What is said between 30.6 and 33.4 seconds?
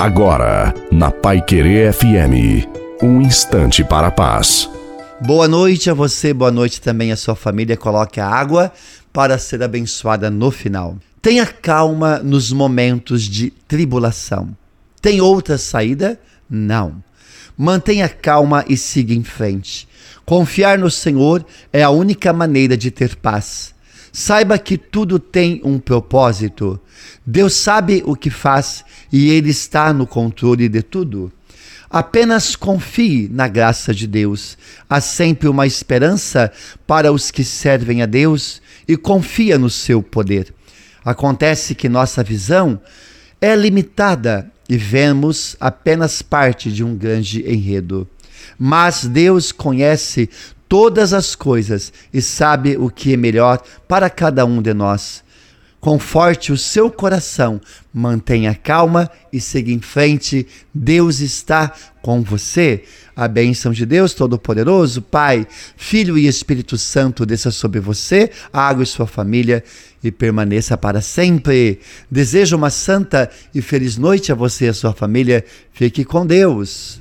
de tudo. Apenas confie